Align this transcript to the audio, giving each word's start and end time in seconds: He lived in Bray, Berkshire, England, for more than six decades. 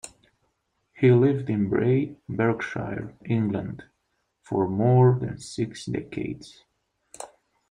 He 0.95 1.11
lived 1.11 1.47
in 1.51 1.69
Bray, 1.69 2.15
Berkshire, 2.27 3.13
England, 3.23 3.83
for 4.41 4.67
more 4.67 5.15
than 5.21 5.37
six 5.37 5.85
decades. 5.85 6.63